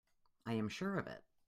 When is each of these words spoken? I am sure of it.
I 0.47 0.53
am 0.53 0.67
sure 0.67 0.97
of 0.97 1.05
it. 1.05 1.23